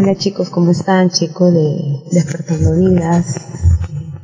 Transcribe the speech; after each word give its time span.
Hola 0.00 0.14
chicos, 0.14 0.48
¿cómo 0.48 0.70
están? 0.70 1.10
Chicos 1.10 1.52
de 1.52 2.04
Despertando 2.12 2.72
Vidas. 2.76 3.34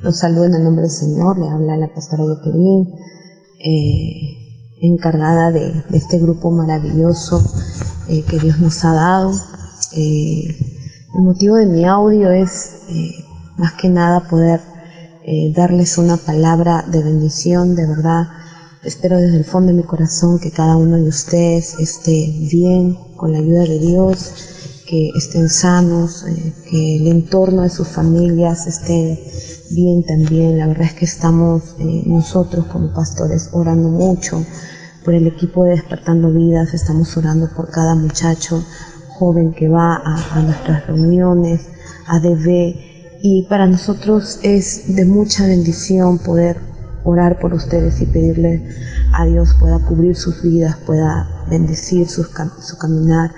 Los 0.03 0.21
saludo 0.21 0.45
en 0.45 0.55
el 0.55 0.63
nombre 0.63 0.83
del 0.83 0.91
Señor. 0.93 1.37
Le 1.37 1.49
habla 1.49 1.77
la 1.77 1.93
pastora 1.93 2.23
Jacqueline, 2.25 2.95
eh, 3.59 4.77
encargada 4.83 5.51
de, 5.51 5.83
este 5.93 6.21
grupo 6.21 6.53
maravilloso 6.53 7.43
eh, 8.09 8.23
que 8.23 8.39
Dios 8.39 8.61
nos 8.61 8.85
ha 8.85 8.93
dado. 8.93 9.33
Eh, 9.97 10.45
el 11.17 11.23
motivo 11.23 11.57
de 11.57 11.67
mi 11.67 11.85
audio 11.85 12.31
es 12.31 12.77
más 13.57 13.73
que 13.73 13.89
nada 13.89 14.29
poder 14.29 14.61
darles 15.57 15.99
una 15.99 16.17
palabra 16.19 16.85
de 16.87 17.03
bendición, 17.03 17.75
de 17.75 17.89
verdad. 17.89 18.29
Espero 18.85 19.17
desde 19.17 19.39
el 19.39 19.45
fondo 19.45 19.73
de 19.73 19.79
mi 19.79 19.83
corazón 19.83 20.39
que 20.39 20.53
cada 20.53 20.77
uno 20.77 20.99
de 20.99 21.09
ustedes 21.09 21.75
esté 21.81 22.33
bien 22.49 22.97
con 23.17 23.33
la 23.33 23.39
ayuda 23.39 23.65
de 23.65 23.81
Dios 23.81 24.54
que 24.87 25.11
estén 25.17 25.49
sanos, 25.49 26.25
eh, 26.25 26.55
que 26.69 26.97
el 26.97 27.07
entorno 27.09 27.63
de 27.63 27.71
sus 27.71 27.89
familias 27.89 28.67
esté 28.67 29.19
bien 29.71 30.05
también. 30.05 30.59
La 30.59 30.67
verdad 30.67 30.87
es 30.87 30.95
que 30.95 31.05
estamos 31.05 31.75
eh, 31.79 32.03
nosotros 32.07 32.67
como 32.67 32.93
pastores 32.93 33.49
orando 33.53 33.89
mucho 33.89 34.45
por 35.05 35.15
el 35.15 35.27
equipo 35.27 35.65
de 35.65 35.73
Despertando 35.73 36.33
Vidas, 36.33 36.73
estamos 36.75 37.17
orando 37.17 37.49
por 37.55 37.71
cada 37.71 37.95
muchacho 37.95 38.65
joven 39.19 39.53
que 39.53 39.69
va 39.69 39.97
a, 39.97 40.41
nuestras 40.43 40.87
reuniones, 40.87 41.69
a 42.07 42.19
DB, 42.21 43.21
y 43.23 43.47
para 43.49 43.67
nosotros 43.67 44.41
es 44.43 44.97
de 44.97 45.05
mucha 45.05 45.47
bendición 45.47 46.19
poder 46.19 46.59
orar 47.05 47.39
por 47.39 47.53
ustedes 47.53 48.01
y 48.01 48.07
pedirle 48.07 48.67
a 49.13 49.27
Dios 49.27 49.55
pueda 49.61 49.79
cubrir 49.79 50.17
sus 50.17 50.43
vidas, 50.43 50.77
pueda 50.87 51.45
bendecir 51.51 52.09
su 52.09 52.27
caminar, 52.79 53.31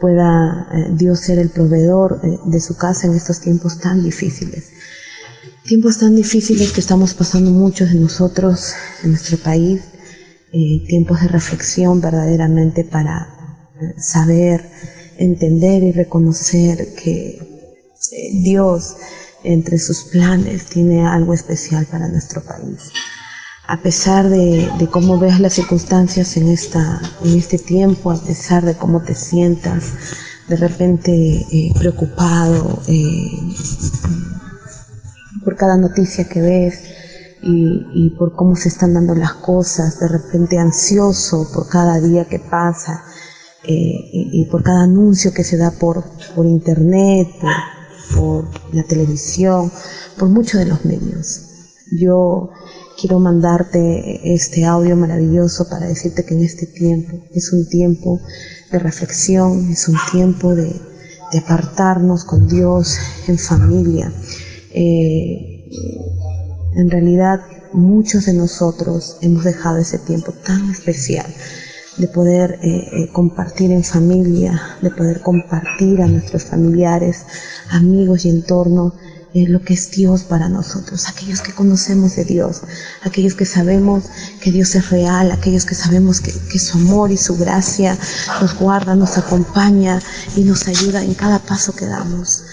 pueda 0.00 0.68
eh, 0.72 0.90
Dios 0.92 1.20
ser 1.20 1.38
el 1.38 1.50
proveedor 1.50 2.20
eh, 2.22 2.38
de 2.44 2.60
su 2.60 2.76
casa 2.76 3.06
en 3.06 3.14
estos 3.14 3.40
tiempos 3.40 3.78
tan 3.78 4.02
difíciles. 4.02 4.70
Tiempos 5.64 5.98
tan 5.98 6.14
difíciles 6.14 6.72
que 6.72 6.80
estamos 6.80 7.14
pasando 7.14 7.50
muchos 7.50 7.90
de 7.90 7.98
nosotros 7.98 8.74
en 9.02 9.10
nuestro 9.10 9.36
país, 9.38 9.82
eh, 10.52 10.84
tiempos 10.86 11.20
de 11.20 11.28
reflexión 11.28 12.00
verdaderamente 12.00 12.84
para 12.84 13.32
saber, 13.98 14.64
entender 15.18 15.82
y 15.82 15.92
reconocer 15.92 16.94
que 16.94 17.38
Dios 18.42 18.96
entre 19.42 19.78
sus 19.78 20.04
planes 20.04 20.66
tiene 20.66 21.06
algo 21.06 21.34
especial 21.34 21.86
para 21.86 22.08
nuestro 22.08 22.42
país 22.42 22.92
a 23.68 23.78
pesar 23.78 24.28
de, 24.28 24.88
cómo 24.90 25.18
ves 25.18 25.40
las 25.40 25.54
circunstancias 25.54 26.36
en, 26.36 26.48
este 26.48 27.58
tiempo, 27.58 28.12
a 28.12 28.16
pesar 28.16 28.64
de 28.64 28.76
cómo 28.76 29.02
te 29.02 29.14
sientas 29.14 29.92
de 30.48 30.56
repente 30.56 31.12
eh, 31.12 31.72
preocupado 31.76 32.80
eh, 32.86 33.30
por 35.44 35.56
cada 35.56 35.76
noticia 35.76 36.28
que 36.28 36.40
ves 36.40 36.78
y, 37.42 38.10
por 38.18 38.34
cómo 38.34 38.56
se 38.56 38.68
están 38.68 38.94
dando 38.94 39.14
las 39.14 39.34
cosas, 39.34 40.00
de 40.00 40.08
repente 40.08 40.58
ansioso 40.58 41.48
por 41.52 41.68
cada 41.68 42.00
día 42.00 42.24
que 42.24 42.38
pasa 42.38 43.04
eh, 43.64 44.10
y, 44.12 44.46
por 44.50 44.62
cada 44.62 44.84
anuncio 44.84 45.32
que 45.32 45.44
se 45.44 45.56
da 45.56 45.72
por, 45.72 46.04
por 46.34 46.46
internet, 46.46 47.28
por, 47.40 48.44
por 48.44 48.74
la 48.74 48.84
televisión, 48.84 49.70
por 50.18 50.28
muchos 50.28 50.60
de 50.60 50.66
los 50.66 50.84
medios. 50.84 51.42
Yo 51.92 52.50
quiero 52.98 53.20
mandarte 53.20 54.34
este 54.34 54.64
audio 54.64 54.96
maravilloso 54.96 55.68
para 55.68 55.86
decirte 55.86 56.24
que 56.24 56.34
en 56.34 56.42
este 56.42 56.66
tiempo 56.66 57.20
es 57.30 57.52
un 57.52 57.68
tiempo 57.68 58.20
de 58.70 58.78
reflexión, 58.78 59.70
es 59.70 59.88
un 59.88 59.96
tiempo 60.10 60.54
de, 60.54 60.80
apartarnos 61.36 62.24
con 62.24 62.48
Dios 62.48 62.96
en 63.28 63.36
familia. 63.36 64.10
Eh, 64.70 65.68
en 66.76 66.90
realidad 66.90 67.40
muchos 67.74 68.24
de 68.24 68.32
nosotros 68.32 69.18
hemos 69.20 69.44
dejado 69.44 69.76
ese 69.76 69.98
tiempo 69.98 70.32
tan 70.32 70.70
especial 70.70 71.26
de 71.98 72.08
poder 72.08 72.58
eh, 72.62 72.68
eh, 72.68 73.08
compartir 73.12 73.70
en 73.70 73.84
familia, 73.84 74.60
de 74.80 74.90
poder 74.90 75.20
compartir 75.20 76.00
a 76.00 76.06
nuestros 76.06 76.44
familiares, 76.44 77.26
amigos 77.70 78.24
y 78.24 78.30
entorno 78.30 78.94
lo 79.44 79.60
que 79.60 79.74
es 79.74 79.90
Dios 79.90 80.22
para 80.22 80.48
nosotros, 80.48 81.08
aquellos 81.08 81.42
que 81.42 81.52
conocemos 81.52 82.16
de 82.16 82.24
Dios, 82.24 82.62
aquellos 83.02 83.34
que 83.34 83.44
sabemos 83.44 84.04
que 84.40 84.50
Dios 84.50 84.74
es 84.74 84.88
real, 84.88 85.30
aquellos 85.30 85.66
que 85.66 85.74
sabemos 85.74 86.20
que, 86.20 86.58
su 86.58 86.78
amor 86.78 87.10
y 87.10 87.18
su 87.18 87.36
gracia 87.36 87.98
nos 88.40 88.54
guarda, 88.54 88.94
nos 88.94 89.18
acompaña 89.18 90.00
y 90.36 90.44
nos 90.44 90.66
ayuda 90.68 91.04
en 91.04 91.12
cada 91.14 91.38
paso 91.38 91.74
que 91.74 91.84
damos. 91.84 92.44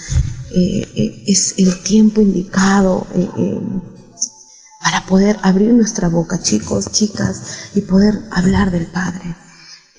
Eh, 0.53 0.85
eh, 0.95 1.23
es 1.25 1.55
el 1.57 1.81
tiempo 1.83 2.22
indicado 2.22 3.07
eh, 3.16 3.59
para 4.81 5.05
poder 5.05 5.39
abrir 5.41 5.73
nuestra 5.73 6.09
boca, 6.09 6.41
chicos, 6.41 6.91
chicas, 6.91 7.69
y 7.75 7.81
poder 7.81 8.19
hablar 8.31 8.72
del 8.72 8.88
Padre. 8.88 9.35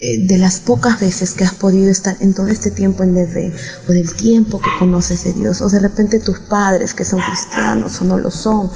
Eh, 0.07 0.19
de 0.19 0.37
las 0.37 0.61
pocas 0.61 1.01
veces 1.01 1.33
que 1.33 1.45
has 1.45 1.55
podido 1.55 1.91
estar 1.91 2.15
en 2.21 2.35
todo 2.35 2.49
este 2.49 2.71
tiempo 2.71 3.03
en 3.05 3.15
DV, 3.15 3.55
o 3.89 3.93
del 3.93 4.13
tiempo 4.15 4.61
que 4.61 4.69
conoces 4.79 5.25
de 5.25 5.33
Dios, 5.33 5.63
o 5.63 5.69
de 5.71 5.81
repente 5.81 6.21
tus 6.21 6.41
padres 6.41 6.93
que 6.93 7.07
son 7.07 7.21
cristianos 7.21 8.03
o 8.03 8.05
no 8.05 8.19
lo 8.19 8.31
son, 8.31 8.71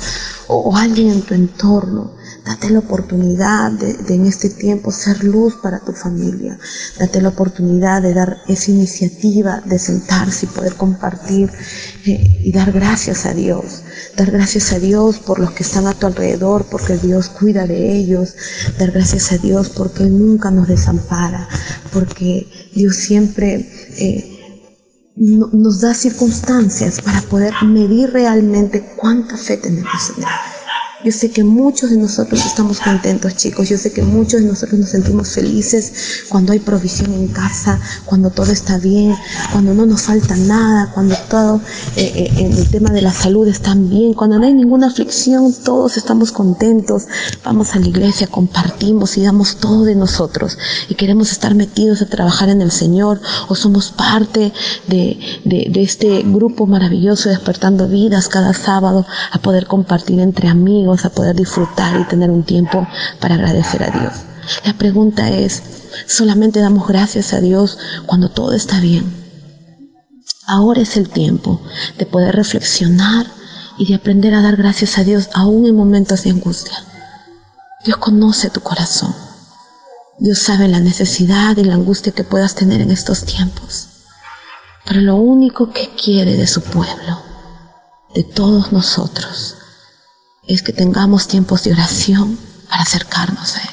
o 0.46 0.74
alguien 0.74 1.08
en 1.10 1.20
tu 1.20 1.34
entorno, 1.34 2.12
Date 2.48 2.70
la 2.70 2.78
oportunidad 2.78 3.72
de, 3.72 4.14
en 4.14 4.24
este 4.24 4.48
tiempo 4.48 4.90
ser 4.90 5.22
luz 5.22 5.56
para 5.62 5.80
tu 5.80 5.92
familia. 5.92 6.58
Date 6.98 7.20
la 7.20 7.28
oportunidad 7.28 8.00
de 8.00 8.14
dar 8.14 8.38
esa 8.48 8.70
iniciativa 8.70 9.60
de 9.66 9.78
sentarse 9.78 10.46
y 10.46 10.48
poder 10.48 10.74
compartir 10.76 11.50
eh, 12.06 12.40
y 12.42 12.50
dar 12.50 12.72
gracias 12.72 13.26
a 13.26 13.34
Dios. 13.34 13.82
Dar 14.16 14.30
gracias 14.30 14.72
a 14.72 14.78
Dios 14.78 15.18
por 15.18 15.40
los 15.40 15.50
que 15.50 15.62
están 15.62 15.86
a 15.86 15.92
tu 15.92 16.06
alrededor, 16.06 16.64
porque 16.70 16.96
Dios 16.96 17.28
cuida 17.28 17.66
de 17.66 17.92
ellos. 17.92 18.34
Dar 18.78 18.92
gracias 18.92 19.30
a 19.32 19.36
Dios 19.36 19.68
porque 19.68 20.04
Él 20.04 20.18
nunca 20.18 20.50
nos 20.50 20.68
desampara, 20.68 21.46
porque 21.92 22.48
Dios 22.74 22.96
siempre... 22.96 23.70
Eh, 23.98 24.34
nos 25.20 25.80
da 25.80 25.94
circunstancias 25.94 27.00
para 27.00 27.20
poder 27.22 27.52
medir 27.64 28.12
realmente 28.12 28.94
cuánta 28.96 29.36
fe 29.36 29.56
tenemos 29.56 30.12
en 30.16 30.22
Él. 30.22 30.57
Yo 31.04 31.12
sé 31.12 31.30
que 31.30 31.44
muchos 31.44 31.90
de 31.90 31.96
nosotros 31.96 32.44
estamos 32.44 32.80
contentos, 32.80 33.36
chicos. 33.36 33.68
Yo 33.68 33.78
sé 33.78 33.92
que 33.92 34.02
muchos 34.02 34.40
de 34.40 34.48
nosotros 34.48 34.80
nos 34.80 34.90
sentimos 34.90 35.28
felices 35.28 36.24
cuando 36.28 36.52
hay 36.52 36.58
provisión 36.58 37.14
en 37.14 37.28
casa, 37.28 37.80
cuando 38.04 38.30
todo 38.30 38.50
está 38.50 38.78
bien, 38.78 39.14
cuando 39.52 39.74
no 39.74 39.86
nos 39.86 40.02
falta 40.02 40.34
nada, 40.34 40.90
cuando 40.92 41.14
todo 41.30 41.60
eh, 41.94 42.32
eh, 42.36 42.52
el 42.52 42.68
tema 42.70 42.90
de 42.90 43.02
la 43.02 43.12
salud 43.12 43.46
está 43.46 43.76
bien, 43.76 44.12
cuando 44.12 44.40
no 44.40 44.46
hay 44.46 44.54
ninguna 44.54 44.88
aflicción, 44.88 45.54
todos 45.62 45.96
estamos 45.96 46.32
contentos. 46.32 47.04
Vamos 47.44 47.76
a 47.76 47.78
la 47.78 47.86
iglesia, 47.86 48.26
compartimos 48.26 49.16
y 49.18 49.22
damos 49.22 49.58
todo 49.58 49.84
de 49.84 49.94
nosotros 49.94 50.58
y 50.88 50.96
queremos 50.96 51.30
estar 51.30 51.54
metidos 51.54 52.02
a 52.02 52.06
trabajar 52.06 52.48
en 52.48 52.60
el 52.60 52.72
Señor 52.72 53.20
o 53.46 53.54
somos 53.54 53.92
parte 53.92 54.52
de, 54.88 55.16
de 55.44 55.80
este 55.80 56.24
grupo 56.24 56.66
maravilloso 56.66 57.28
despertando 57.28 57.86
vidas 57.86 58.26
cada 58.26 58.52
sábado 58.52 59.06
a 59.30 59.38
poder 59.38 59.66
compartir 59.68 60.18
entre 60.18 60.48
amigos 60.48 60.87
a 61.04 61.10
poder 61.10 61.36
disfrutar 61.36 62.00
y 62.00 62.04
tener 62.04 62.30
un 62.30 62.44
tiempo 62.44 62.86
para 63.20 63.34
agradecer 63.34 63.82
a 63.82 63.90
Dios. 63.90 64.12
La 64.64 64.72
pregunta 64.74 65.28
es, 65.28 65.62
¿solamente 66.06 66.60
damos 66.60 66.88
gracias 66.88 67.32
a 67.32 67.40
Dios 67.40 67.78
cuando 68.06 68.30
todo 68.30 68.52
está 68.52 68.80
bien? 68.80 69.12
Ahora 70.46 70.80
es 70.80 70.96
el 70.96 71.10
tiempo 71.10 71.60
de 71.98 72.06
poder 72.06 72.34
reflexionar 72.34 73.26
y 73.76 73.86
de 73.86 73.94
aprender 73.94 74.34
a 74.34 74.42
dar 74.42 74.56
gracias 74.56 74.98
a 74.98 75.04
Dios 75.04 75.28
aún 75.34 75.66
en 75.66 75.76
momentos 75.76 76.24
de 76.24 76.30
angustia. 76.30 76.78
Dios 77.84 77.98
conoce 77.98 78.50
tu 78.50 78.60
corazón. 78.60 79.14
Dios 80.18 80.38
sabe 80.38 80.66
la 80.66 80.80
necesidad 80.80 81.56
y 81.58 81.64
la 81.64 81.74
angustia 81.74 82.12
que 82.12 82.24
puedas 82.24 82.54
tener 82.54 82.80
en 82.80 82.90
estos 82.90 83.24
tiempos. 83.24 83.88
Pero 84.84 85.02
lo 85.02 85.16
único 85.16 85.70
que 85.70 85.90
quiere 86.02 86.36
de 86.36 86.46
su 86.46 86.62
pueblo, 86.62 87.22
de 88.14 88.24
todos 88.24 88.72
nosotros, 88.72 89.54
es 90.48 90.62
que 90.62 90.72
tengamos 90.72 91.28
tiempos 91.28 91.62
de 91.62 91.72
oración 91.72 92.38
para 92.68 92.82
acercarnos 92.82 93.56
a 93.56 93.60
Él. 93.60 93.68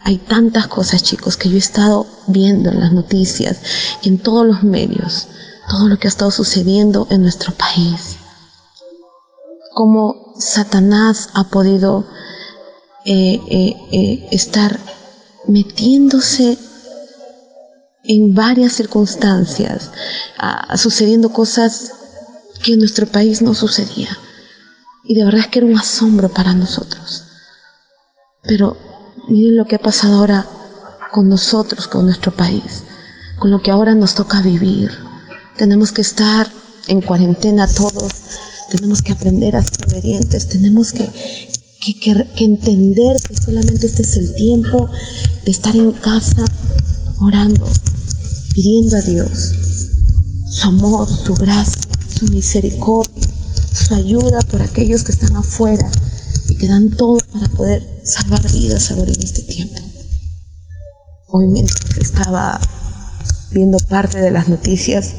Hay 0.00 0.18
tantas 0.18 0.66
cosas, 0.66 1.02
chicos, 1.02 1.38
que 1.38 1.48
yo 1.48 1.54
he 1.54 1.58
estado 1.58 2.06
viendo 2.26 2.70
en 2.70 2.80
las 2.80 2.92
noticias 2.92 3.56
y 4.02 4.08
en 4.08 4.18
todos 4.18 4.44
los 4.44 4.62
medios, 4.62 5.28
todo 5.70 5.88
lo 5.88 5.96
que 5.96 6.08
ha 6.08 6.10
estado 6.10 6.30
sucediendo 6.30 7.06
en 7.10 7.22
nuestro 7.22 7.54
país. 7.54 8.16
Cómo 9.72 10.34
Satanás 10.38 11.30
ha 11.32 11.44
podido 11.44 12.06
eh, 13.06 13.40
eh, 13.48 13.76
eh, 13.92 14.28
estar 14.32 14.78
metiéndose 15.46 16.58
en 18.02 18.34
varias 18.34 18.72
circunstancias, 18.72 19.90
sucediendo 20.76 21.30
cosas 21.30 21.92
que 22.62 22.74
en 22.74 22.80
nuestro 22.80 23.06
país 23.06 23.40
no 23.40 23.54
sucedían. 23.54 24.16
Y 25.04 25.14
de 25.14 25.24
verdad 25.24 25.40
es 25.40 25.48
que 25.48 25.58
era 25.58 25.68
un 25.68 25.78
asombro 25.78 26.28
para 26.30 26.54
nosotros. 26.54 27.24
Pero 28.42 28.76
miren 29.28 29.56
lo 29.56 29.66
que 29.66 29.76
ha 29.76 29.80
pasado 29.80 30.16
ahora 30.16 30.46
con 31.12 31.28
nosotros, 31.28 31.86
con 31.86 32.06
nuestro 32.06 32.32
país, 32.32 32.84
con 33.38 33.50
lo 33.50 33.62
que 33.62 33.70
ahora 33.70 33.94
nos 33.94 34.14
toca 34.14 34.42
vivir, 34.42 34.90
Tenemos 35.56 35.92
que 35.92 36.00
estar 36.00 36.50
en 36.88 37.00
cuarentena 37.00 37.68
todos, 37.68 38.12
tenemos 38.70 39.02
que 39.02 39.12
aprender 39.12 39.54
a 39.54 39.62
ser 39.62 39.86
obedientes, 39.86 40.48
tenemos 40.48 40.92
que, 40.92 41.08
que, 41.80 42.26
entender 42.38 43.16
que 43.22 43.36
solamente 43.36 43.86
este 43.86 44.02
es 44.02 44.16
el 44.16 44.34
tiempo 44.34 44.90
de 45.44 45.50
estar 45.52 45.76
en 45.76 45.92
casa 45.92 46.44
orando, 47.20 47.68
pidiendo 48.52 48.96
a 48.96 49.02
Dios 49.02 49.54
su 50.50 50.68
amor, 50.68 51.08
su 51.08 51.34
gracia, 51.34 51.82
su 52.18 52.26
misericordia, 52.26 53.28
su 53.74 53.94
ayuda 53.94 54.40
por 54.42 54.62
aquellos 54.62 55.02
que 55.02 55.12
están 55.12 55.36
afuera 55.36 55.90
y 56.48 56.56
que 56.56 56.68
dan 56.68 56.90
todo 56.90 57.18
para 57.32 57.48
poder 57.48 57.82
salvar 58.04 58.50
vidas 58.52 58.90
ahora 58.90 59.12
en 59.12 59.22
este 59.22 59.42
tiempo. 59.42 59.80
Hoy 61.28 61.48
mientras 61.48 61.98
estaba 61.98 62.60
viendo 63.50 63.78
parte 63.78 64.20
de 64.20 64.30
las 64.30 64.48
noticias, 64.48 65.14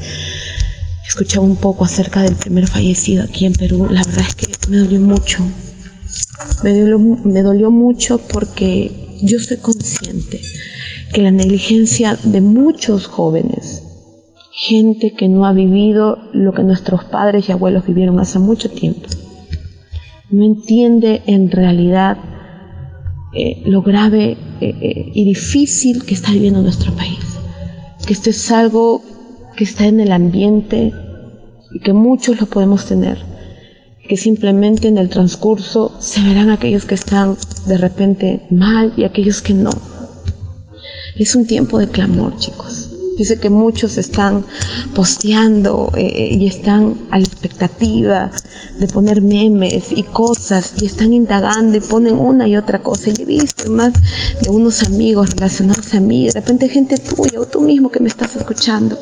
escuchaba 1.06 1.44
un 1.44 1.56
poco 1.56 1.84
acerca 1.84 2.22
del 2.22 2.34
primer 2.34 2.66
fallecido 2.66 3.24
aquí 3.24 3.46
en 3.46 3.52
Perú. 3.52 3.88
La 3.90 4.02
verdad 4.02 4.24
es 4.28 4.34
que 4.34 4.48
me 4.68 4.78
dolió 4.78 5.00
mucho. 5.00 5.38
Me 6.62 7.42
dolió, 7.42 7.70
mucho 7.70 8.18
porque 8.18 9.18
yo 9.22 9.38
soy 9.38 9.58
consciente 9.58 10.40
que 11.12 11.22
la 11.22 11.30
negligencia 11.30 12.18
de 12.22 12.40
muchos 12.40 13.06
jóvenes, 13.06 13.82
gente 14.58 15.12
que 15.12 15.28
no 15.28 15.44
ha 15.44 15.52
vivido 15.52 16.18
lo 16.32 16.54
que 16.54 16.62
nuestros 16.62 17.04
padres 17.04 17.46
y 17.46 17.52
abuelos 17.52 17.86
vivieron 17.86 18.18
hace 18.18 18.38
mucho 18.38 18.70
tiempo, 18.70 19.06
no 20.30 20.44
entiende 20.44 21.22
en 21.26 21.50
realidad 21.50 22.16
eh, 23.34 23.62
lo 23.66 23.82
grave 23.82 24.38
eh, 24.62 24.74
eh, 24.80 25.10
y 25.12 25.24
difícil 25.26 26.04
que 26.06 26.14
está 26.14 26.32
viviendo 26.32 26.62
nuestro 26.62 26.90
país. 26.94 27.18
Que 28.06 28.14
esto 28.14 28.30
es 28.30 28.50
algo 28.50 29.02
que 29.58 29.64
está 29.64 29.86
en 29.86 30.00
el 30.00 30.10
ambiente 30.10 30.90
y 31.74 31.80
que 31.80 31.92
muchos 31.92 32.40
lo 32.40 32.46
podemos 32.46 32.86
tener. 32.86 33.18
Que 34.08 34.16
simplemente 34.16 34.88
en 34.88 34.96
el 34.96 35.10
transcurso 35.10 35.92
se 36.00 36.22
verán 36.22 36.48
aquellos 36.48 36.86
que 36.86 36.94
están 36.94 37.36
de 37.66 37.76
repente 37.76 38.46
mal 38.50 38.94
y 38.96 39.04
aquellos 39.04 39.42
que 39.42 39.52
no. 39.52 39.70
Es 41.16 41.36
un 41.36 41.46
tiempo 41.46 41.78
de 41.78 41.88
clamor, 41.88 42.38
chicos. 42.38 42.85
Dice 43.16 43.38
que 43.38 43.48
muchos 43.48 43.96
están 43.96 44.44
posteando 44.94 45.90
eh, 45.96 46.36
y 46.38 46.46
están 46.46 46.96
a 47.10 47.18
la 47.18 47.24
expectativa 47.24 48.30
de 48.78 48.86
poner 48.88 49.22
memes 49.22 49.90
y 49.90 50.02
cosas 50.02 50.74
y 50.82 50.86
están 50.86 51.14
indagando 51.14 51.78
y 51.78 51.80
ponen 51.80 52.18
una 52.18 52.46
y 52.46 52.56
otra 52.56 52.82
cosa. 52.82 53.10
Y 53.10 53.22
he 53.22 53.24
visto 53.24 53.70
más 53.70 53.94
de 54.42 54.50
unos 54.50 54.82
amigos 54.82 55.30
relacionados 55.30 55.94
a 55.94 56.00
mí, 56.00 56.26
de 56.26 56.32
repente 56.32 56.68
gente 56.68 56.98
tuya 56.98 57.40
o 57.40 57.46
tú 57.46 57.62
mismo 57.62 57.90
que 57.90 58.00
me 58.00 58.08
estás 58.08 58.36
escuchando. 58.36 58.98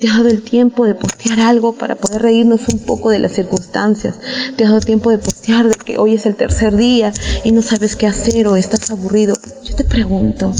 Te 0.00 0.08
has 0.08 0.16
dado 0.18 0.28
el 0.28 0.42
tiempo 0.42 0.84
de 0.84 0.94
postear 0.94 1.40
algo 1.40 1.72
para 1.72 1.94
poder 1.94 2.20
reírnos 2.20 2.68
un 2.68 2.80
poco 2.80 3.08
de 3.08 3.20
las 3.20 3.32
circunstancias. 3.32 4.16
Te 4.54 4.64
has 4.64 4.70
dado 4.70 4.80
tiempo 4.82 5.10
de 5.10 5.16
postear 5.16 5.66
de 5.68 5.76
que 5.76 5.96
hoy 5.96 6.14
es 6.14 6.26
el 6.26 6.36
tercer 6.36 6.76
día 6.76 7.12
y 7.42 7.52
no 7.52 7.62
sabes 7.62 7.96
qué 7.96 8.06
hacer 8.06 8.48
o 8.48 8.56
estás 8.56 8.90
aburrido. 8.90 9.34
Yo 9.62 9.74
te 9.76 9.84
pregunto, 9.84 10.52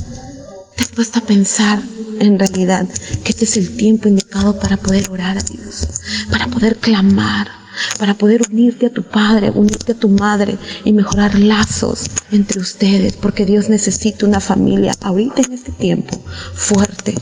te 0.94 1.02
has 1.02 1.08
puesto 1.08 1.18
a 1.18 1.26
pensar 1.26 1.82
en 2.20 2.38
realidad 2.38 2.88
que 3.24 3.30
este 3.30 3.44
es 3.44 3.56
el 3.56 3.76
tiempo 3.76 4.08
indicado 4.08 4.58
para 4.60 4.76
poder 4.76 5.10
orar 5.10 5.36
a 5.38 5.42
Dios, 5.42 5.88
para 6.30 6.46
poder 6.46 6.76
clamar, 6.76 7.48
para 7.98 8.14
poder 8.14 8.42
unirte 8.48 8.86
a 8.86 8.92
tu 8.92 9.02
padre, 9.02 9.50
unirte 9.50 9.92
a 9.92 9.96
tu 9.96 10.08
madre 10.08 10.56
y 10.84 10.92
mejorar 10.92 11.36
lazos 11.36 12.06
entre 12.30 12.60
ustedes, 12.60 13.14
porque 13.14 13.44
Dios 13.44 13.68
necesita 13.68 14.26
una 14.26 14.40
familia 14.40 14.94
ahorita 15.00 15.42
en 15.42 15.52
este 15.54 15.72
tiempo 15.72 16.22
fuerte. 16.54 17.14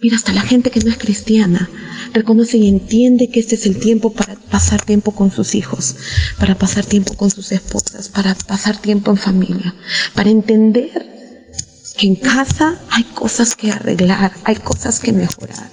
Mira, 0.00 0.16
hasta 0.16 0.32
la 0.32 0.42
gente 0.42 0.70
que 0.70 0.80
no 0.80 0.90
es 0.90 0.98
cristiana 0.98 1.68
reconoce 2.14 2.58
y 2.58 2.68
entiende 2.68 3.28
que 3.28 3.40
este 3.40 3.56
es 3.56 3.66
el 3.66 3.78
tiempo 3.78 4.12
para 4.12 4.36
pasar 4.36 4.80
tiempo 4.82 5.10
con 5.10 5.32
sus 5.32 5.56
hijos, 5.56 5.96
para 6.38 6.56
pasar 6.56 6.86
tiempo 6.86 7.14
con 7.14 7.30
sus 7.30 7.50
esposas, 7.50 8.08
para 8.08 8.36
pasar 8.36 8.80
tiempo 8.80 9.10
en 9.10 9.16
familia, 9.16 9.74
para 10.14 10.30
entender 10.30 11.17
que 11.98 12.06
en 12.06 12.14
casa 12.14 12.80
hay 12.90 13.02
cosas 13.02 13.56
que 13.56 13.72
arreglar, 13.72 14.32
hay 14.44 14.54
cosas 14.56 15.00
que 15.00 15.12
mejorar. 15.12 15.68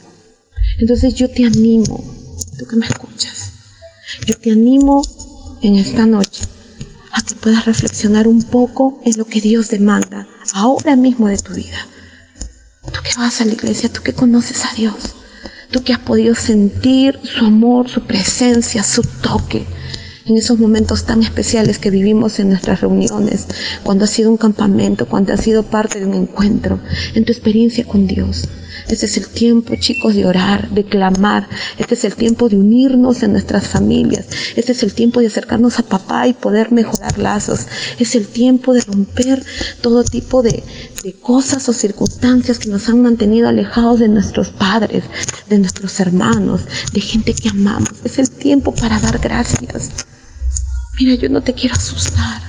Entonces 0.80 1.14
yo 1.14 1.30
te 1.30 1.46
animo, 1.46 2.04
tú 2.58 2.66
que 2.66 2.76
me 2.76 2.88
escuchas, 2.88 3.52
yo 4.26 4.36
te 4.36 4.52
animo 4.52 5.04
en 5.62 5.76
esta 5.76 6.08
noche 6.08 6.44
a 7.12 7.22
que 7.22 7.36
puedas 7.36 7.66
reflexionar 7.66 8.28
un 8.28 8.42
poco 8.42 9.00
en 9.06 9.18
lo 9.18 9.26
que 9.26 9.40
Dios 9.40 9.70
demanda 9.70 10.28
ahora 10.54 10.96
mismo 10.96 11.28
de 11.28 11.38
tu 11.38 11.54
vida. 11.54 11.88
Tú 12.92 13.00
que 13.04 13.14
vas 13.18 13.40
a 13.40 13.46
la 13.46 13.54
iglesia, 13.54 13.94
tú 13.94 14.02
que 14.02 14.14
conoces 14.14 14.66
a 14.66 14.74
Dios, 14.74 14.96
tú 15.70 15.84
que 15.84 15.94
has 15.94 16.00
podido 16.00 16.34
sentir 16.34 17.20
su 17.24 17.46
amor, 17.46 17.88
su 17.88 18.02
presencia, 18.02 18.84
su 18.84 19.04
toque, 19.04 19.68
en 20.28 20.38
esos 20.38 20.58
momentos 20.58 21.06
tan 21.06 21.22
especiales 21.22 21.78
que 21.78 21.92
vivimos 21.92 22.40
en 22.40 22.50
nuestras 22.50 22.82
reuniones, 22.82 23.46
cuando 23.84 24.06
ha 24.06 24.08
sido 24.08 24.32
un 24.32 24.38
campamento, 24.38 25.06
cuando 25.06 25.34
ha 25.34 25.38
sido 25.38 25.62
parte 25.62 26.00
de 26.00 26.08
un 26.08 26.16
encuentro, 26.16 26.80
en 27.14 27.26
tu 27.26 27.32
experiencia 27.32 27.86
con 27.86 28.08
Dios. 28.08 28.48
Este 28.88 29.06
es 29.06 29.18
el 29.18 29.28
tiempo, 29.28 29.76
chicos, 29.80 30.16
de 30.16 30.26
orar, 30.26 30.70
de 30.70 30.84
clamar. 30.84 31.48
Este 31.78 31.96
es 31.96 32.04
el 32.04 32.16
tiempo 32.16 32.50
de 32.50 32.58
unirnos 32.58 33.24
en 33.24 33.32
nuestras 33.32 33.68
familias. 33.68 34.28
Este 34.56 34.74
es 34.74 34.84
el 34.84 34.94
tiempo 34.94 35.22
de 35.22 35.28
acercarnos 35.28 35.80
a 35.80 35.84
papá 35.84 36.28
y 36.28 36.34
poder 36.34 36.72
mejorar 36.72 37.18
lazos. 37.18 37.68
Es 38.00 38.16
el 38.16 38.28
tiempo 38.28 38.74
de 38.74 38.82
romper 38.82 39.44
todo 39.82 40.04
tipo 40.04 40.44
de, 40.44 40.64
de 41.04 41.14
cosas 41.14 41.68
o 41.70 41.74
circunstancias 41.74 42.60
que 42.60 42.70
nos 42.70 42.90
han 42.90 43.02
mantenido 43.02 43.48
alejados 43.48 44.00
de 44.00 44.10
nuestros 44.10 44.50
padres, 44.50 45.04
de 45.50 45.60
nuestros 45.60 46.00
hermanos, 46.00 46.62
de 46.94 47.02
gente 47.02 47.34
que 47.34 47.50
amamos. 47.50 47.90
Es 48.04 48.20
el 48.20 48.30
tiempo 48.30 48.74
para 48.74 49.00
dar 49.00 49.20
gracias. 49.20 49.90
Mira, 50.98 51.16
yo 51.16 51.30
no 51.30 51.42
te 51.42 51.54
quiero 51.54 51.76
asustar, 51.76 52.42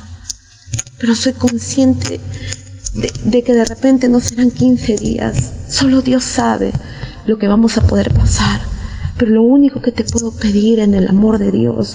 pero 0.99 1.17
soy 1.17 1.33
consciente 1.33 2.21
de, 2.95 3.43
que 3.43 3.53
de 3.53 3.65
repente 3.65 4.09
no 4.09 4.21
serán 4.21 4.53
15 4.53 4.97
días. 4.97 5.53
Solo 5.69 6.01
Dios 6.01 6.23
sabe 6.23 6.73
lo 7.27 7.39
que 7.39 7.49
vamos 7.49 7.77
a 7.77 7.87
poder 7.87 8.15
pasar. 8.15 8.61
Pero 9.19 9.33
lo 9.33 9.43
único 9.43 9.81
que 9.81 9.93
te 9.93 10.05
puedo 10.05 10.31
pedir 10.31 10.79
en 10.79 10.95
el 10.95 11.09
amor 11.09 11.39
de 11.39 11.51
Dios 11.51 11.95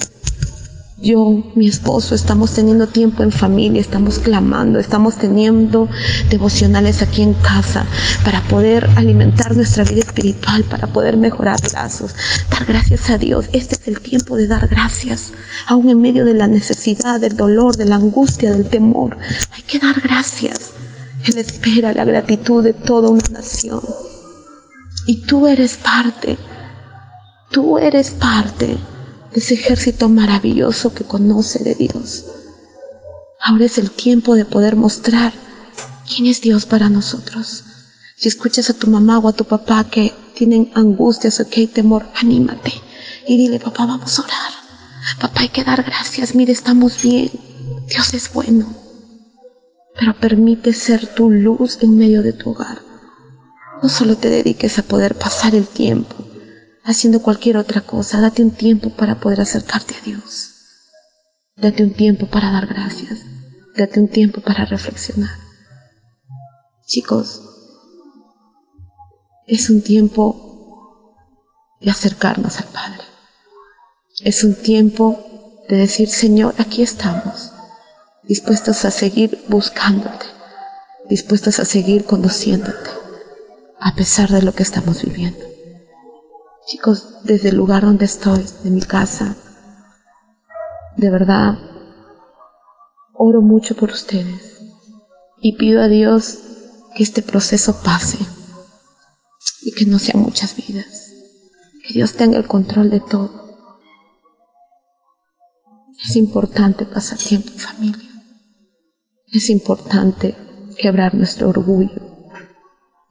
yo, 1.01 1.43
mi 1.55 1.67
esposo, 1.67 2.13
estamos 2.13 2.53
teniendo 2.53 2.85
tiempo 2.87 3.23
en 3.23 3.31
familia, 3.31 3.81
estamos 3.81 4.19
clamando, 4.19 4.77
estamos 4.77 5.17
teniendo 5.17 5.89
devocionales 6.29 7.01
aquí 7.01 7.23
en 7.23 7.33
casa 7.33 7.85
para 8.23 8.41
poder 8.43 8.87
alimentar 8.95 9.55
nuestra 9.55 9.83
vida 9.83 10.01
espiritual, 10.01 10.63
para 10.65 10.87
poder 10.87 11.17
mejorar 11.17 11.59
lazos, 11.73 12.13
dar 12.51 12.65
gracias 12.65 13.09
a 13.09 13.17
Dios. 13.17 13.47
Este 13.51 13.75
es 13.75 13.87
el 13.87 13.99
tiempo 13.99 14.37
de 14.37 14.47
dar 14.47 14.67
gracias, 14.67 15.33
aún 15.65 15.89
en 15.89 16.01
medio 16.01 16.23
de 16.23 16.35
la 16.35 16.47
necesidad, 16.47 17.19
del 17.19 17.35
dolor, 17.35 17.77
de 17.77 17.85
la 17.85 17.95
angustia, 17.95 18.51
del 18.51 18.69
temor. 18.69 19.17
Hay 19.55 19.63
que 19.63 19.79
dar 19.79 19.99
gracias. 20.01 20.71
Él 21.25 21.37
espera 21.39 21.93
la 21.93 22.05
gratitud 22.05 22.63
de 22.63 22.73
toda 22.73 23.09
una 23.09 23.27
nación. 23.31 23.81
Y 25.07 25.25
tú 25.25 25.47
eres 25.47 25.77
parte, 25.77 26.37
tú 27.49 27.79
eres 27.79 28.11
parte 28.11 28.77
ese 29.33 29.53
ejército 29.53 30.09
maravilloso 30.09 30.93
que 30.93 31.03
conoce 31.03 31.63
de 31.63 31.75
Dios. 31.75 32.25
Ahora 33.39 33.65
es 33.65 33.77
el 33.77 33.91
tiempo 33.91 34.35
de 34.35 34.45
poder 34.45 34.75
mostrar 34.75 35.33
quién 36.07 36.27
es 36.27 36.41
Dios 36.41 36.65
para 36.65 36.89
nosotros. 36.89 37.63
Si 38.15 38.27
escuchas 38.27 38.69
a 38.69 38.73
tu 38.73 38.87
mamá 38.87 39.19
o 39.19 39.27
a 39.27 39.33
tu 39.33 39.45
papá 39.45 39.83
que 39.85 40.13
tienen 40.35 40.71
angustias 40.75 41.39
o 41.39 41.49
que 41.49 41.61
hay 41.61 41.67
temor, 41.67 42.05
anímate 42.15 42.73
y 43.27 43.37
dile, 43.37 43.59
papá, 43.59 43.85
vamos 43.85 44.19
a 44.19 44.23
orar. 44.23 44.51
Papá, 45.19 45.41
hay 45.41 45.49
que 45.49 45.63
dar 45.63 45.83
gracias. 45.83 46.35
Mire, 46.35 46.51
estamos 46.51 47.01
bien. 47.01 47.31
Dios 47.87 48.13
es 48.13 48.31
bueno. 48.31 48.73
Pero 49.97 50.15
permite 50.19 50.73
ser 50.73 51.07
tu 51.07 51.29
luz 51.29 51.79
en 51.81 51.97
medio 51.97 52.21
de 52.21 52.33
tu 52.33 52.51
hogar. 52.51 52.79
No 53.81 53.89
solo 53.89 54.15
te 54.15 54.29
dediques 54.29 54.77
a 54.77 54.83
poder 54.83 55.15
pasar 55.15 55.55
el 55.55 55.67
tiempo, 55.67 56.15
haciendo 56.83 57.21
cualquier 57.21 57.57
otra 57.57 57.81
cosa. 57.81 58.21
Date 58.21 58.43
un 58.43 58.51
tiempo 58.51 58.89
para 58.89 59.19
poder 59.19 59.41
acercarte 59.41 59.95
a 59.95 60.01
Dios. 60.01 60.51
Date 61.55 61.83
un 61.83 61.93
tiempo 61.93 62.27
para 62.27 62.51
dar 62.51 62.67
gracias. 62.67 63.19
Date 63.75 63.99
un 63.99 64.07
tiempo 64.07 64.41
para 64.41 64.65
reflexionar. 64.65 65.31
Chicos, 66.85 67.41
es 69.47 69.69
un 69.69 69.81
tiempo 69.81 71.15
de 71.79 71.91
acercarnos 71.91 72.59
al 72.59 72.67
Padre. 72.67 73.03
Es 74.23 74.43
un 74.43 74.55
tiempo 74.55 75.63
de 75.67 75.77
decir, 75.77 76.09
Señor, 76.09 76.53
aquí 76.57 76.83
estamos, 76.83 77.51
dispuestos 78.23 78.85
a 78.85 78.91
seguir 78.91 79.43
buscándote, 79.47 80.25
dispuestos 81.09 81.59
a 81.59 81.65
seguir 81.65 82.05
conociéndote, 82.05 82.89
a 83.79 83.95
pesar 83.95 84.29
de 84.29 84.41
lo 84.41 84.53
que 84.53 84.63
estamos 84.63 85.01
viviendo. 85.03 85.50
Chicos, 86.71 87.17
desde 87.25 87.49
el 87.49 87.57
lugar 87.57 87.81
donde 87.81 88.05
estoy, 88.05 88.45
de 88.63 88.69
mi 88.69 88.79
casa, 88.79 89.35
de 90.95 91.09
verdad, 91.09 91.59
oro 93.13 93.41
mucho 93.41 93.75
por 93.75 93.91
ustedes 93.91 94.57
y 95.41 95.57
pido 95.57 95.81
a 95.81 95.89
Dios 95.89 96.39
que 96.95 97.03
este 97.03 97.23
proceso 97.23 97.75
pase 97.83 98.19
y 99.63 99.73
que 99.73 99.85
no 99.85 99.99
sean 99.99 100.23
muchas 100.23 100.55
vidas. 100.55 101.11
Que 101.85 101.93
Dios 101.93 102.13
tenga 102.13 102.37
el 102.37 102.47
control 102.47 102.89
de 102.89 103.01
todo. 103.01 103.29
Es 106.01 106.15
importante 106.15 106.85
pasar 106.85 107.17
tiempo 107.17 107.51
en 107.51 107.59
familia. 107.59 108.09
Es 109.27 109.49
importante 109.49 110.37
quebrar 110.77 111.15
nuestro 111.15 111.49
orgullo 111.49 111.99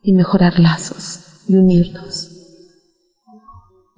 y 0.03 0.15
mejorar 0.15 0.59
lazos 0.59 1.21
y 1.47 1.57
unirnos. 1.57 2.40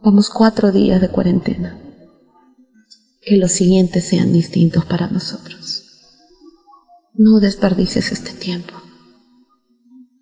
Vamos 0.05 0.31
cuatro 0.31 0.73
días 0.73 1.01
de 1.01 1.09
cuarentena. 1.11 1.79
Que 3.21 3.37
los 3.37 3.53
siguientes 3.53 4.03
sean 4.03 4.33
distintos 4.33 4.85
para 4.85 5.07
nosotros. 5.07 5.85
No 7.15 7.39
desperdicies 7.39 8.11
este 8.11 8.33
tiempo. 8.33 8.75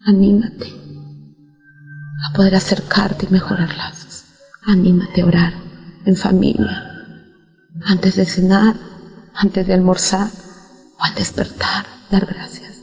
Anímate 0.04 0.66
a 0.66 2.36
poder 2.36 2.56
acercarte 2.56 3.24
y 3.24 3.32
mejorar 3.32 3.74
lazos. 3.74 4.24
Anímate 4.66 5.22
a 5.22 5.26
orar 5.26 5.54
en 6.04 6.14
familia, 6.14 6.84
antes 7.86 8.16
de 8.16 8.26
cenar, 8.26 8.76
antes 9.32 9.66
de 9.66 9.72
almorzar 9.72 10.30
o 10.98 11.02
al 11.02 11.14
despertar, 11.14 11.86
dar 12.10 12.26
gracias. 12.26 12.82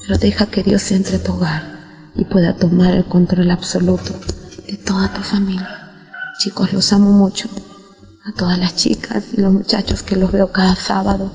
Pero 0.00 0.16
deja 0.16 0.46
que 0.46 0.62
Dios 0.62 0.90
entre 0.90 1.18
tu 1.18 1.34
hogar 1.34 2.12
y 2.14 2.24
pueda 2.24 2.56
tomar 2.56 2.94
el 2.94 3.04
control 3.04 3.50
absoluto 3.50 4.18
de 4.66 4.78
toda 4.78 5.12
tu 5.12 5.20
familia. 5.20 5.73
Chicos, 6.38 6.72
los 6.72 6.92
amo 6.92 7.12
mucho. 7.12 7.48
A 8.24 8.32
todas 8.32 8.58
las 8.58 8.74
chicas 8.74 9.24
y 9.36 9.40
los 9.40 9.52
muchachos 9.52 10.02
que 10.02 10.16
los 10.16 10.32
veo 10.32 10.50
cada 10.50 10.74
sábado 10.74 11.30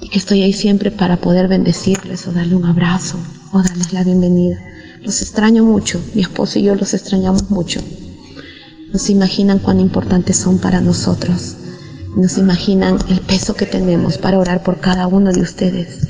y 0.00 0.08
que 0.08 0.18
estoy 0.18 0.42
ahí 0.42 0.52
siempre 0.52 0.90
para 0.90 1.16
poder 1.18 1.48
bendecirles 1.48 2.26
o 2.26 2.32
darle 2.32 2.54
un 2.54 2.64
abrazo 2.64 3.18
o 3.52 3.60
darles 3.60 3.92
la 3.92 4.04
bienvenida. 4.04 4.58
Los 5.02 5.20
extraño 5.22 5.64
mucho, 5.64 6.00
mi 6.14 6.22
esposo 6.22 6.58
y 6.58 6.62
yo 6.62 6.74
los 6.74 6.94
extrañamos 6.94 7.50
mucho. 7.50 7.80
No 8.92 8.98
se 8.98 9.12
imaginan 9.12 9.58
cuán 9.58 9.80
importantes 9.80 10.36
son 10.36 10.58
para 10.58 10.80
nosotros. 10.80 11.56
No 12.16 12.28
se 12.28 12.40
imaginan 12.40 12.98
el 13.08 13.20
peso 13.20 13.54
que 13.54 13.66
tenemos 13.66 14.18
para 14.18 14.38
orar 14.38 14.62
por 14.62 14.80
cada 14.80 15.06
uno 15.06 15.32
de 15.32 15.42
ustedes. 15.42 16.08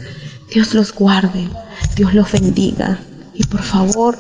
Dios 0.53 0.75
los 0.75 0.95
guarde, 0.95 1.49
Dios 1.97 2.15
los 2.15 2.31
bendiga 2.31 3.01
y 3.35 3.45
por 3.45 3.63
favor, 3.63 4.19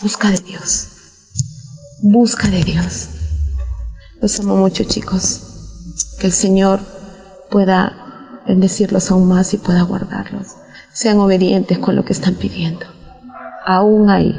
busca 0.00 0.30
de 0.30 0.38
Dios. 0.38 0.99
Busca 2.02 2.48
de 2.48 2.64
Dios. 2.64 3.10
Los 4.22 4.40
amo 4.40 4.56
mucho 4.56 4.84
chicos. 4.84 5.42
Que 6.18 6.28
el 6.28 6.32
Señor 6.32 6.80
pueda 7.50 8.40
bendecirlos 8.46 9.10
aún 9.10 9.28
más 9.28 9.52
y 9.52 9.58
pueda 9.58 9.82
guardarlos. 9.82 10.56
Sean 10.94 11.18
obedientes 11.18 11.78
con 11.78 11.96
lo 11.96 12.04
que 12.06 12.14
están 12.14 12.36
pidiendo. 12.36 12.86
Aún 13.66 14.08
ahí, 14.08 14.34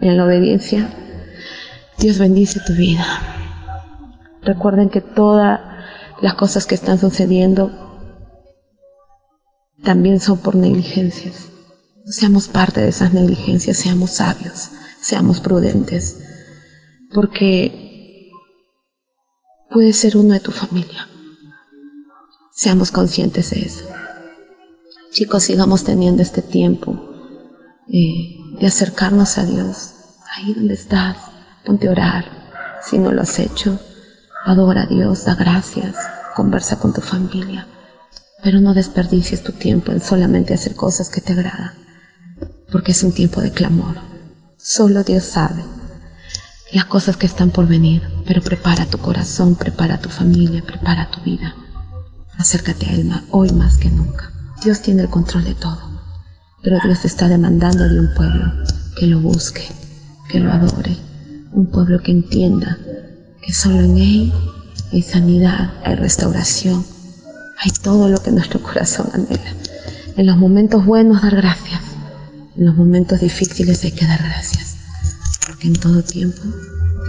en 0.00 0.16
la 0.16 0.24
obediencia, 0.24 0.92
Dios 1.98 2.18
bendice 2.18 2.58
tu 2.66 2.72
vida. 2.72 3.06
Recuerden 4.42 4.90
que 4.90 5.00
todas 5.00 5.60
las 6.20 6.34
cosas 6.34 6.66
que 6.66 6.74
están 6.74 6.98
sucediendo 6.98 7.70
también 9.84 10.18
son 10.18 10.38
por 10.38 10.56
negligencias. 10.56 11.46
No 12.04 12.10
seamos 12.10 12.48
parte 12.48 12.80
de 12.80 12.88
esas 12.88 13.12
negligencias, 13.12 13.76
seamos 13.76 14.10
sabios, 14.10 14.70
seamos 15.00 15.40
prudentes, 15.40 16.24
porque 17.12 18.30
puede 19.70 19.92
ser 19.92 20.16
uno 20.16 20.34
de 20.34 20.40
tu 20.40 20.50
familia. 20.50 21.08
Seamos 22.52 22.90
conscientes 22.90 23.50
de 23.50 23.60
eso. 23.60 23.84
Chicos, 25.12 25.44
sigamos 25.44 25.84
teniendo 25.84 26.22
este 26.22 26.42
tiempo 26.42 27.00
eh, 27.88 28.36
de 28.60 28.66
acercarnos 28.66 29.38
a 29.38 29.44
Dios. 29.44 29.94
Ahí 30.34 30.54
donde 30.54 30.74
estás, 30.74 31.16
ponte 31.64 31.88
a 31.88 31.92
orar. 31.92 32.24
Si 32.82 32.98
no 32.98 33.12
lo 33.12 33.22
has 33.22 33.38
hecho, 33.38 33.78
adora 34.44 34.82
a 34.82 34.86
Dios, 34.86 35.24
da 35.24 35.34
gracias, 35.34 35.96
conversa 36.34 36.78
con 36.78 36.92
tu 36.92 37.00
familia. 37.00 37.66
Pero 38.42 38.60
no 38.60 38.74
desperdicies 38.74 39.42
tu 39.42 39.52
tiempo 39.52 39.92
en 39.92 40.00
solamente 40.00 40.54
hacer 40.54 40.74
cosas 40.74 41.10
que 41.10 41.20
te 41.20 41.32
agradan, 41.32 41.74
porque 42.70 42.92
es 42.92 43.02
un 43.02 43.12
tiempo 43.12 43.40
de 43.40 43.50
clamor. 43.50 43.96
Solo 44.56 45.02
Dios 45.02 45.24
sabe 45.24 45.77
las 46.72 46.84
cosas 46.84 47.16
que 47.16 47.26
están 47.26 47.50
por 47.50 47.66
venir, 47.66 48.02
pero 48.26 48.42
prepara 48.42 48.86
tu 48.86 48.98
corazón, 48.98 49.54
prepara 49.56 49.98
tu 49.98 50.10
familia, 50.10 50.62
prepara 50.62 51.10
tu 51.10 51.20
vida. 51.20 51.54
Acércate 52.36 52.86
a 52.86 52.92
Él 52.92 53.10
hoy 53.30 53.50
más 53.52 53.78
que 53.78 53.90
nunca. 53.90 54.30
Dios 54.62 54.82
tiene 54.82 55.02
el 55.02 55.08
control 55.08 55.44
de 55.44 55.54
todo, 55.54 55.80
pero 56.62 56.78
Dios 56.84 57.04
está 57.04 57.28
demandando 57.28 57.88
de 57.88 58.00
un 58.00 58.14
pueblo 58.14 58.52
que 58.98 59.06
lo 59.06 59.20
busque, 59.20 59.66
que 60.28 60.40
lo 60.40 60.52
adore, 60.52 60.96
un 61.52 61.66
pueblo 61.66 62.00
que 62.02 62.12
entienda 62.12 62.76
que 63.42 63.52
solo 63.54 63.80
en 63.80 63.96
Él 63.96 64.32
hay 64.92 65.02
sanidad, 65.02 65.72
hay 65.84 65.94
restauración, 65.94 66.84
hay 67.58 67.70
todo 67.70 68.08
lo 68.08 68.22
que 68.22 68.30
nuestro 68.30 68.62
corazón 68.62 69.08
anhela. 69.14 69.54
En 70.16 70.26
los 70.26 70.36
momentos 70.36 70.84
buenos 70.84 71.22
dar 71.22 71.36
gracias, 71.36 71.80
en 72.56 72.66
los 72.66 72.76
momentos 72.76 73.20
difíciles 73.20 73.84
hay 73.84 73.92
que 73.92 74.06
dar 74.06 74.22
gracias, 74.22 74.67
porque 75.58 75.68
en 75.68 75.80
todo 75.80 76.02
tiempo 76.04 76.40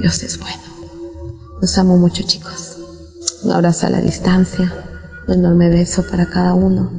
Dios 0.01 0.23
es 0.23 0.39
bueno. 0.39 0.57
Los 1.61 1.77
amo 1.77 1.97
mucho 1.97 2.23
chicos. 2.23 2.77
Un 3.43 3.51
abrazo 3.51 3.85
a 3.85 3.91
la 3.91 4.01
distancia, 4.01 4.73
un 5.27 5.35
enorme 5.35 5.69
beso 5.69 6.03
para 6.09 6.25
cada 6.27 6.55
uno 6.55 6.91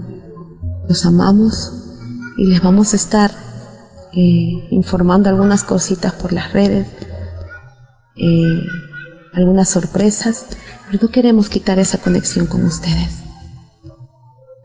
los 0.88 1.06
amamos 1.06 1.72
y 2.36 2.46
les 2.46 2.62
vamos 2.62 2.92
a 2.92 2.96
estar 2.96 3.30
eh, 4.12 4.68
informando 4.70 5.28
algunas 5.28 5.62
cositas 5.62 6.12
por 6.12 6.32
las 6.32 6.52
redes, 6.52 6.88
eh, 8.16 8.62
algunas 9.32 9.68
sorpresas, 9.68 10.46
pero 10.86 10.98
no 11.02 11.10
queremos 11.10 11.48
quitar 11.48 11.78
esa 11.78 11.98
conexión 11.98 12.46
con 12.46 12.64
ustedes. 12.64 13.22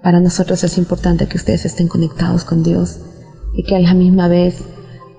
Para 0.02 0.20
nosotros 0.20 0.64
es 0.64 0.78
importante 0.78 1.28
que 1.28 1.38
ustedes 1.38 1.66
estén 1.66 1.88
conectados 1.88 2.44
con 2.44 2.64
Dios 2.64 3.00
y 3.54 3.64
que 3.64 3.76
a 3.76 3.80
la 3.80 3.94
misma 3.94 4.28
vez 4.28 4.64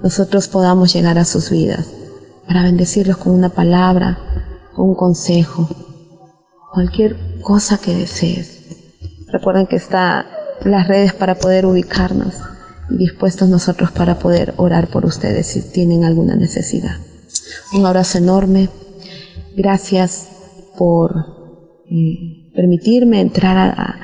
nosotros 0.03 0.49
podamos 0.49 0.93
llegar 0.93 1.19
a 1.19 1.25
sus 1.25 1.51
vidas 1.51 1.89
para 2.47 2.63
bendecirlos 2.63 3.17
con 3.17 3.33
una 3.33 3.49
palabra, 3.49 4.19
con 4.75 4.91
un 4.91 4.95
consejo, 4.95 5.69
cualquier 6.73 7.41
cosa 7.41 7.79
que 7.79 7.95
desees. 7.95 8.63
Recuerden 9.29 9.67
que 9.67 9.77
está 9.77 10.27
las 10.65 10.87
redes 10.89 11.13
para 11.13 11.37
poder 11.37 11.67
ubicarnos 11.67 12.35
dispuestos 12.89 13.49
nosotros 13.49 13.91
para 13.91 14.19
poder 14.19 14.55
orar 14.57 14.89
por 14.89 15.05
ustedes 15.05 15.47
si 15.47 15.61
tienen 15.61 16.05
alguna 16.05 16.37
necesidad. 16.37 16.97
Un 17.73 17.85
abrazo 17.87 18.19
enorme. 18.19 18.69
Gracias 19.57 20.29
por 20.79 21.83
eh, 21.91 22.53
permitirme 22.55 23.21
entrar 23.21 23.75
a, 23.79 24.03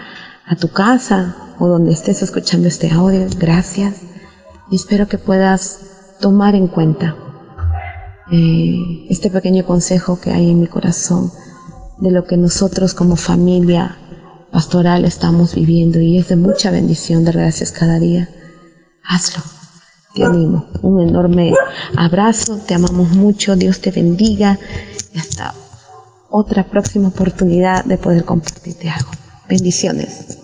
tu 0.60 0.68
casa 0.68 1.54
o 1.58 1.66
donde 1.66 1.92
estés 1.92 2.22
escuchando 2.22 2.68
este 2.68 2.90
audio. 2.90 3.26
Gracias. 3.38 4.11
Y 4.70 4.76
espero 4.76 5.06
que 5.06 5.18
puedas 5.18 5.80
tomar 6.20 6.54
en 6.54 6.68
cuenta 6.68 7.16
eh, 8.30 9.06
este 9.10 9.30
pequeño 9.30 9.64
consejo 9.64 10.18
que 10.20 10.30
hay 10.30 10.50
en 10.50 10.60
mi 10.60 10.66
corazón 10.66 11.32
de 11.98 12.10
lo 12.10 12.24
que 12.24 12.36
nosotros 12.36 12.94
como 12.94 13.16
familia 13.16 13.98
pastoral 14.50 15.04
estamos 15.04 15.54
viviendo 15.54 16.00
y 16.00 16.18
es 16.18 16.28
de 16.28 16.36
mucha 16.36 16.70
bendición, 16.70 17.24
de 17.24 17.32
gracias 17.32 17.72
cada 17.72 17.98
día. 17.98 18.28
Hazlo. 19.04 19.42
Te 20.14 20.24
animo. 20.24 20.66
Un 20.82 21.00
enorme 21.08 21.54
abrazo. 21.96 22.58
Te 22.58 22.74
amamos 22.74 23.10
mucho. 23.10 23.56
Dios 23.56 23.80
te 23.80 23.90
bendiga. 23.90 24.58
Y 25.12 25.18
hasta 25.18 25.54
otra 26.28 26.64
próxima 26.64 27.08
oportunidad 27.08 27.84
de 27.84 27.98
poder 27.98 28.24
compartirte 28.24 28.90
algo. 28.90 29.10
Bendiciones. 29.48 30.41